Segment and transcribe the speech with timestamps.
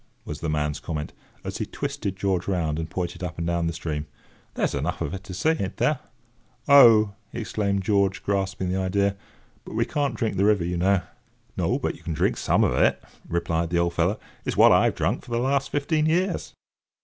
[0.25, 1.13] was the man's comment,
[1.43, 4.07] as he twisted George round and pointed up and down the stream.
[4.55, 5.99] "There's enough of it to see, ain't there?"
[6.67, 9.15] "Oh!" exclaimed George, grasping the idea;
[9.63, 11.01] "but we can't drink the river, you know!"
[11.55, 14.19] "No; but you can drink some of it," replied the old fellow.
[14.43, 16.55] "It's what I've drunk for the last fifteen years."